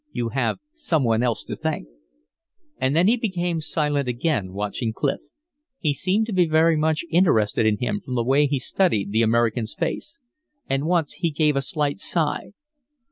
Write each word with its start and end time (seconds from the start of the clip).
"You 0.11 0.29
have 0.29 0.57
some 0.73 1.03
one 1.03 1.21
else 1.21 1.43
to 1.43 1.55
thank." 1.55 1.87
And 2.79 2.95
then 2.95 3.07
he 3.07 3.17
became 3.17 3.61
silent 3.61 4.07
again, 4.07 4.51
watching 4.51 4.93
Clif. 4.93 5.19
He 5.77 5.93
seemed 5.93 6.25
to 6.25 6.33
be 6.33 6.47
very 6.47 6.75
much 6.75 7.05
interested 7.11 7.67
in 7.67 7.77
him, 7.77 7.99
from 7.99 8.15
the 8.15 8.23
way 8.23 8.47
he 8.47 8.57
studied 8.57 9.11
the 9.11 9.21
American's 9.21 9.75
face. 9.75 10.19
And 10.67 10.85
once 10.87 11.13
he 11.13 11.29
gave 11.29 11.55
a 11.55 11.61
slight 11.61 11.99
sigh. 11.99 12.53